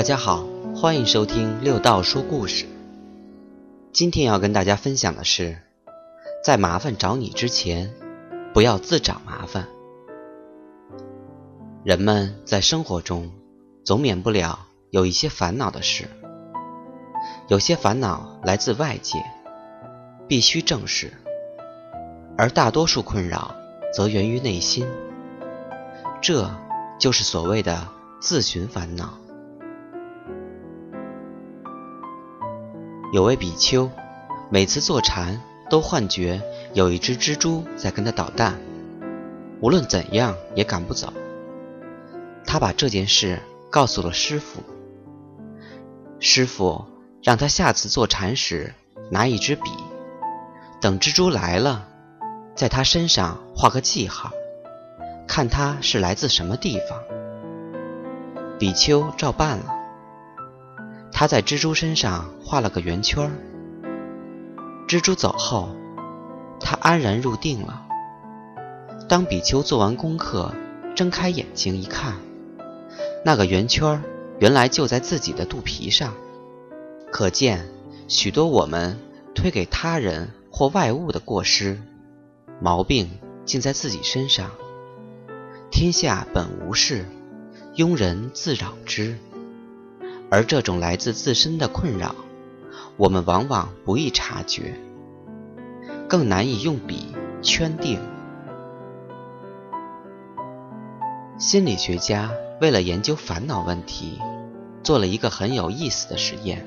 [0.00, 2.64] 大家好，欢迎收听六道说故事。
[3.92, 5.58] 今天要跟大家分享的是，
[6.42, 7.92] 在麻烦找你之前，
[8.54, 9.68] 不要自找麻烦。
[11.84, 13.30] 人们在生活中
[13.84, 16.08] 总免不了有一些烦恼的事，
[17.48, 19.22] 有些烦恼来自外界，
[20.26, 21.08] 必须正视；
[22.38, 23.54] 而大多数困扰
[23.92, 24.88] 则源于内心，
[26.22, 26.50] 这
[26.98, 27.86] 就是所谓的
[28.18, 29.12] 自寻烦恼。
[33.12, 33.90] 有位比丘，
[34.50, 36.40] 每次坐禅都幻觉
[36.74, 38.60] 有一只蜘蛛在跟他捣蛋，
[39.60, 41.12] 无论怎样也赶不走。
[42.46, 44.62] 他把这件事告诉了师傅，
[46.20, 46.84] 师傅
[47.20, 48.74] 让他下次坐禅时
[49.10, 49.72] 拿一支笔，
[50.80, 51.88] 等蜘蛛来了，
[52.54, 54.30] 在他身上画个记号，
[55.26, 57.02] 看他是来自什么地方。
[58.56, 59.79] 比丘照办了。
[61.20, 63.30] 他在蜘蛛身上画了个圆圈
[64.88, 65.68] 蜘蛛走后，
[66.58, 67.86] 他安然入定了。
[69.06, 70.50] 当比丘做完功课，
[70.96, 72.14] 睁开眼睛一看，
[73.22, 74.02] 那个圆圈
[74.38, 76.14] 原来就在自己的肚皮上。
[77.12, 77.68] 可见，
[78.08, 78.98] 许多我们
[79.34, 81.78] 推给他人或外物的过失，
[82.62, 83.10] 毛病
[83.44, 84.50] 尽在自己身上。
[85.70, 87.04] 天下本无事，
[87.76, 89.18] 庸人自扰之。
[90.30, 92.14] 而这种来自自身的困扰，
[92.96, 94.74] 我们往往不易察觉，
[96.08, 97.98] 更难以用笔圈定。
[101.36, 104.20] 心理学家为了研究烦恼问题，
[104.84, 106.64] 做了一个很有意思的实验。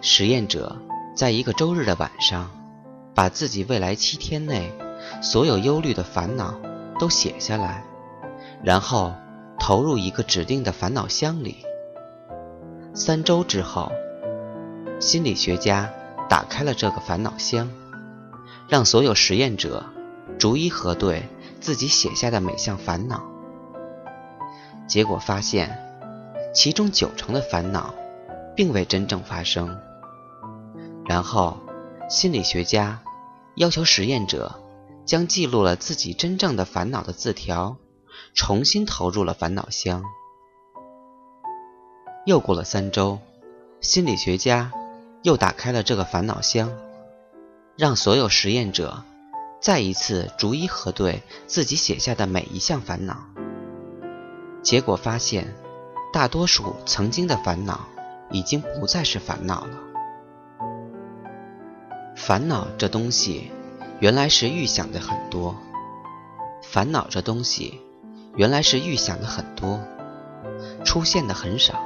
[0.00, 0.76] 实验者
[1.14, 2.50] 在一个周日的晚上，
[3.14, 4.72] 把自己未来七天内
[5.22, 6.58] 所有忧虑的烦恼
[6.98, 7.84] 都写下来，
[8.64, 9.14] 然后
[9.60, 11.64] 投入一个指定的烦恼箱里。
[13.02, 13.90] 三周之后，
[15.00, 15.90] 心理学家
[16.28, 17.66] 打开了这个烦恼箱，
[18.68, 19.86] 让所有实验者
[20.38, 21.26] 逐一核对
[21.62, 23.24] 自己写下的每项烦恼。
[24.86, 25.78] 结果发现，
[26.54, 27.94] 其中九成的烦恼
[28.54, 29.80] 并未真正发生。
[31.06, 31.56] 然后，
[32.10, 33.00] 心理学家
[33.54, 34.60] 要求实验者
[35.06, 37.78] 将记录了自己真正的烦恼的字条
[38.34, 40.04] 重新投入了烦恼箱。
[42.26, 43.18] 又过了三周，
[43.80, 44.70] 心理学家
[45.22, 46.70] 又打开了这个烦恼箱，
[47.76, 49.02] 让所有实验者
[49.58, 53.16] 再一次逐一核对自己写下的每一项烦恼。
[54.62, 55.54] 结果发现，
[56.12, 57.88] 大多数曾经的烦恼
[58.30, 59.78] 已经不再是烦恼了。
[62.14, 63.50] 烦恼这东西，
[63.98, 65.54] 原来是预想的很多；
[66.62, 67.80] 烦恼这东西，
[68.36, 69.80] 原来是预想的很多，
[70.84, 71.82] 出现的很少。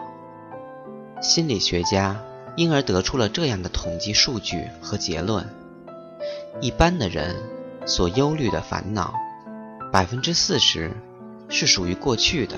[1.24, 2.22] 心理学家
[2.54, 5.48] 因而得出了这样的统计数据和结论：
[6.60, 7.34] 一般的人
[7.86, 9.14] 所忧虑的烦恼，
[9.90, 10.92] 百分之四十
[11.48, 12.56] 是属于过去的，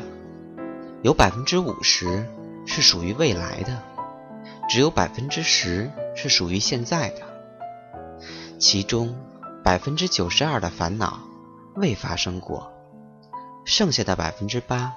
[1.02, 2.26] 有百分之五十
[2.66, 3.80] 是属于未来的，
[4.68, 7.22] 只有百分之十是属于现在的。
[8.58, 9.14] 其中
[9.62, 11.20] 百分之九十二的烦恼
[11.76, 12.72] 未发生过，
[13.64, 14.92] 剩下的百分之八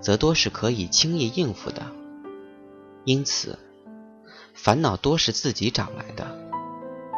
[0.00, 1.82] 则多是可以轻易应付的。
[3.04, 3.58] 因此，
[4.54, 6.24] 烦恼多是自己找来的，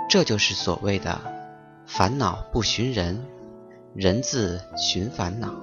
[0.08, 1.20] 这就是所谓的
[1.86, 3.22] “烦恼不寻人，
[3.94, 5.54] 人自寻烦恼”。